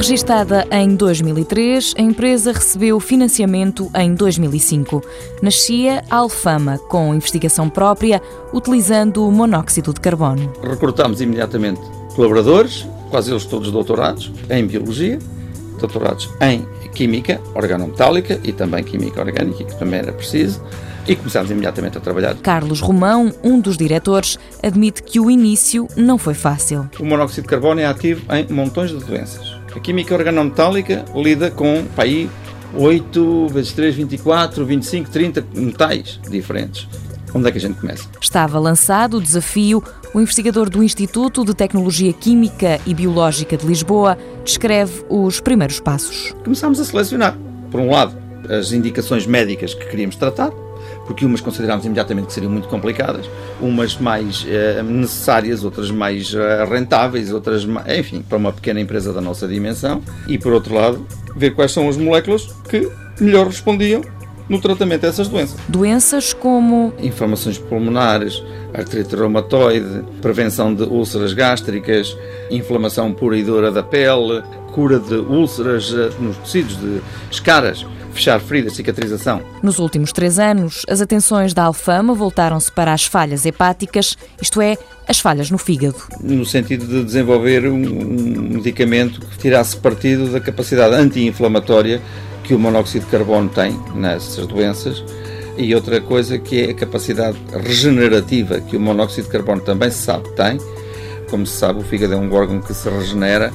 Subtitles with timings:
[0.00, 5.02] Registada em 2003, a empresa recebeu financiamento em 2005.
[5.42, 10.50] Nascia a Alfama, com investigação própria, utilizando o monóxido de carbono.
[10.62, 11.82] Recrutámos imediatamente
[12.16, 15.18] colaboradores, quase eles todos doutorados em Biologia,
[15.78, 20.62] doutorados em Química organometálica e também Química orgânica, que também era preciso
[21.06, 22.36] e começámos imediatamente a trabalhar.
[22.36, 26.88] Carlos Romão, um dos diretores, admite que o início não foi fácil.
[26.98, 29.59] O monóxido de carbono é ativo em montões de doenças.
[29.74, 32.28] A química organometálica lida com aí
[32.74, 36.88] 8 vezes 3, 24, 25, 30 metais diferentes.
[37.32, 38.08] Onde é que a gente começa?
[38.20, 39.82] Estava lançado o desafio.
[40.12, 46.34] O investigador do Instituto de Tecnologia Química e Biológica de Lisboa descreve os primeiros passos.
[46.42, 47.38] Começámos a selecionar,
[47.70, 48.16] por um lado,
[48.48, 50.50] as indicações médicas que queríamos tratar,
[51.10, 53.28] porque umas considerámos imediatamente que seriam muito complicadas,
[53.60, 57.66] umas mais eh, necessárias, outras mais eh, rentáveis, outras,
[57.98, 61.04] enfim, para uma pequena empresa da nossa dimensão, e por outro lado,
[61.34, 62.88] ver quais são as moléculas que
[63.20, 64.02] melhor respondiam
[64.48, 65.58] no tratamento dessas doenças.
[65.68, 68.40] Doenças como inflamações pulmonares,
[68.72, 72.16] artrite reumatoide, prevenção de úlceras gástricas,
[72.52, 77.00] inflamação pura e dura da pele, cura de úlceras eh, nos tecidos de
[77.32, 79.42] escaras fechar feridas, cicatrização.
[79.62, 84.76] Nos últimos três anos, as atenções da Alfama voltaram-se para as falhas hepáticas, isto é,
[85.08, 85.96] as falhas no fígado.
[86.20, 92.00] No sentido de desenvolver um medicamento que tirasse partido da capacidade anti-inflamatória
[92.44, 95.04] que o monóxido de carbono tem nessas doenças
[95.56, 99.98] e outra coisa que é a capacidade regenerativa que o monóxido de carbono também se
[99.98, 100.58] sabe tem.
[101.28, 103.52] Como se sabe, o fígado é um órgão que se regenera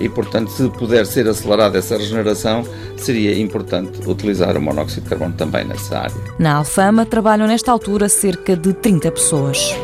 [0.00, 2.64] e, portanto, se puder ser acelerada essa regeneração,
[2.96, 6.14] seria importante utilizar o monóxido de carbono também nessa área.
[6.38, 9.74] Na Alfama trabalham nesta altura cerca de 30 pessoas.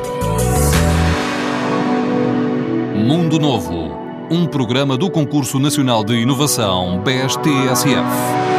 [2.95, 3.91] Mundo Novo,
[4.31, 8.50] um programa do Concurso Nacional de Inovação BSTSF.